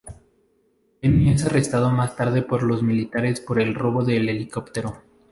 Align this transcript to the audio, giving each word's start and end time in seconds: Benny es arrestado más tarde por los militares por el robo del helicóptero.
Benny 0.99 1.29
es 1.29 1.45
arrestado 1.45 1.91
más 1.91 2.15
tarde 2.15 2.41
por 2.41 2.63
los 2.63 2.81
militares 2.81 3.39
por 3.39 3.59
el 3.61 3.75
robo 3.75 4.03
del 4.03 4.29
helicóptero. 4.29 5.03